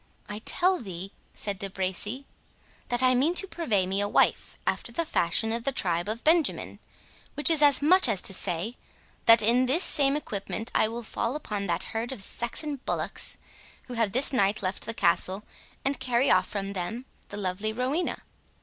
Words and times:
"I 0.27 0.39
tell 0.45 0.79
thee," 0.79 1.11
said 1.31 1.59
De 1.59 1.69
Bracy, 1.69 2.25
"that 2.89 3.03
I 3.03 3.13
mean 3.13 3.35
to 3.35 3.45
purvey 3.45 3.85
me 3.85 4.01
a 4.01 4.07
wife 4.07 4.55
after 4.65 4.91
the 4.91 5.05
fashion 5.05 5.51
of 5.51 5.63
the 5.63 5.71
tribe 5.71 6.09
of 6.09 6.23
Benjamin; 6.23 6.79
which 7.35 7.51
is 7.51 7.61
as 7.61 7.83
much 7.83 8.09
as 8.09 8.19
to 8.23 8.33
say, 8.33 8.77
that 9.25 9.43
in 9.43 9.67
this 9.67 9.83
same 9.83 10.15
equipment 10.15 10.71
I 10.73 10.87
will 10.87 11.03
fall 11.03 11.35
upon 11.35 11.67
that 11.67 11.83
herd 11.93 12.11
of 12.11 12.23
Saxon 12.23 12.77
bullocks, 12.77 13.37
who 13.83 13.93
have 13.93 14.11
this 14.11 14.33
night 14.33 14.63
left 14.63 14.87
the 14.87 14.95
castle, 14.95 15.43
and 15.85 15.99
carry 15.99 16.31
off 16.31 16.47
from 16.47 16.73
them 16.73 17.05
the 17.29 17.37
lovely 17.37 17.71
Rowena." 17.71 18.23